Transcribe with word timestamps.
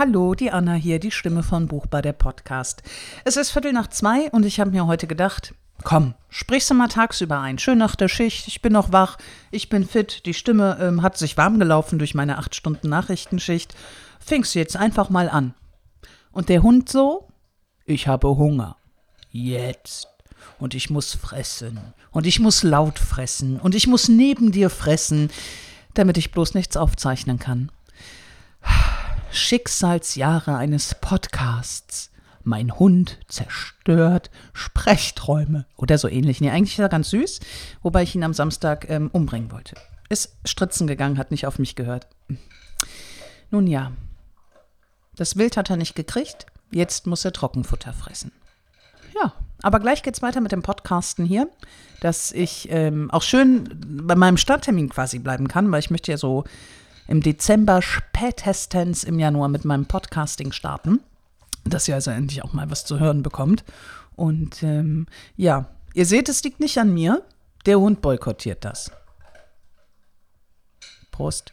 Hallo, 0.00 0.34
die 0.34 0.50
Anna 0.50 0.72
hier, 0.72 0.98
die 0.98 1.10
Stimme 1.10 1.42
von 1.42 1.66
Buchbar, 1.66 2.00
der 2.00 2.14
Podcast. 2.14 2.82
Es 3.26 3.36
ist 3.36 3.50
Viertel 3.50 3.74
nach 3.74 3.88
zwei 3.88 4.30
und 4.30 4.46
ich 4.46 4.58
habe 4.58 4.70
mir 4.70 4.86
heute 4.86 5.06
gedacht, 5.06 5.54
komm, 5.84 6.14
sprichst 6.30 6.70
du 6.70 6.74
mal 6.74 6.88
tagsüber 6.88 7.38
ein. 7.38 7.58
Schön 7.58 7.76
nach 7.76 7.96
der 7.96 8.08
Schicht, 8.08 8.48
ich 8.48 8.62
bin 8.62 8.72
noch 8.72 8.92
wach, 8.92 9.18
ich 9.50 9.68
bin 9.68 9.86
fit, 9.86 10.24
die 10.24 10.32
Stimme 10.32 10.78
ähm, 10.80 11.02
hat 11.02 11.18
sich 11.18 11.36
warm 11.36 11.58
gelaufen 11.58 11.98
durch 11.98 12.14
meine 12.14 12.38
acht 12.38 12.54
Stunden 12.54 12.88
Nachrichtenschicht. 12.88 13.74
Fingst 14.20 14.54
du 14.54 14.58
jetzt 14.58 14.74
einfach 14.74 15.10
mal 15.10 15.28
an. 15.28 15.52
Und 16.32 16.48
der 16.48 16.62
Hund 16.62 16.88
so, 16.88 17.28
ich 17.84 18.08
habe 18.08 18.28
Hunger. 18.28 18.76
Jetzt. 19.28 20.08
Und 20.58 20.74
ich 20.74 20.88
muss 20.88 21.12
fressen. 21.12 21.78
Und 22.10 22.26
ich 22.26 22.40
muss 22.40 22.62
laut 22.62 22.98
fressen. 22.98 23.60
Und 23.60 23.74
ich 23.74 23.86
muss 23.86 24.08
neben 24.08 24.50
dir 24.50 24.70
fressen, 24.70 25.30
damit 25.92 26.16
ich 26.16 26.32
bloß 26.32 26.54
nichts 26.54 26.78
aufzeichnen 26.78 27.38
kann. 27.38 27.70
Schicksalsjahre 29.32 30.56
eines 30.56 30.96
Podcasts. 30.96 32.10
Mein 32.42 32.78
Hund 32.78 33.18
zerstört 33.28 34.30
Sprechträume. 34.52 35.66
Oder 35.76 35.98
so 35.98 36.08
ähnlich. 36.08 36.40
Nee, 36.40 36.50
eigentlich 36.50 36.72
ist 36.72 36.80
er 36.80 36.88
ganz 36.88 37.10
süß, 37.10 37.40
wobei 37.82 38.02
ich 38.02 38.14
ihn 38.14 38.24
am 38.24 38.34
Samstag 38.34 38.88
ähm, 38.90 39.08
umbringen 39.12 39.52
wollte. 39.52 39.74
Ist 40.08 40.36
stritzen 40.44 40.86
gegangen, 40.86 41.18
hat 41.18 41.30
nicht 41.30 41.46
auf 41.46 41.58
mich 41.58 41.76
gehört. 41.76 42.08
Nun 43.50 43.66
ja. 43.66 43.92
Das 45.16 45.36
Wild 45.36 45.56
hat 45.56 45.70
er 45.70 45.76
nicht 45.76 45.94
gekriegt. 45.94 46.46
Jetzt 46.72 47.06
muss 47.06 47.24
er 47.24 47.32
Trockenfutter 47.32 47.92
fressen. 47.92 48.32
Ja, 49.14 49.34
aber 49.62 49.80
gleich 49.80 50.02
geht's 50.02 50.22
weiter 50.22 50.40
mit 50.40 50.52
dem 50.52 50.62
Podcasten 50.62 51.24
hier, 51.24 51.48
dass 52.00 52.32
ich 52.32 52.68
ähm, 52.70 53.10
auch 53.10 53.22
schön 53.22 53.68
bei 54.04 54.14
meinem 54.14 54.36
Starttermin 54.36 54.88
quasi 54.88 55.18
bleiben 55.18 55.46
kann, 55.46 55.70
weil 55.70 55.80
ich 55.80 55.90
möchte 55.90 56.10
ja 56.10 56.16
so 56.16 56.44
im 57.10 57.20
Dezember 57.20 57.82
spätestens 57.82 59.02
im 59.02 59.18
Januar 59.18 59.48
mit 59.48 59.64
meinem 59.64 59.84
Podcasting 59.84 60.52
starten, 60.52 61.00
dass 61.64 61.88
ihr 61.88 61.96
also 61.96 62.12
endlich 62.12 62.44
auch 62.44 62.52
mal 62.52 62.70
was 62.70 62.84
zu 62.84 63.00
hören 63.00 63.24
bekommt. 63.24 63.64
Und 64.14 64.62
ähm, 64.62 65.06
ja, 65.36 65.66
ihr 65.92 66.06
seht, 66.06 66.28
es 66.28 66.44
liegt 66.44 66.60
nicht 66.60 66.78
an 66.78 66.94
mir. 66.94 67.22
Der 67.66 67.80
Hund 67.80 68.00
boykottiert 68.00 68.64
das. 68.64 68.92
Prost. 71.10 71.52